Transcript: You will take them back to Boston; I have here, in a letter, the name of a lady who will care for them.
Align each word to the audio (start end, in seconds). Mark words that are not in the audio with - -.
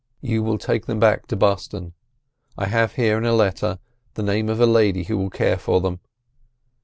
You 0.21 0.41
will 0.41 0.57
take 0.57 0.87
them 0.87 0.99
back 0.99 1.27
to 1.27 1.35
Boston; 1.35 1.93
I 2.57 2.65
have 2.65 2.93
here, 2.93 3.19
in 3.19 3.23
a 3.25 3.35
letter, 3.35 3.77
the 4.15 4.23
name 4.23 4.49
of 4.49 4.59
a 4.59 4.65
lady 4.65 5.03
who 5.03 5.15
will 5.15 5.29
care 5.29 5.59
for 5.59 5.79
them. 5.79 5.99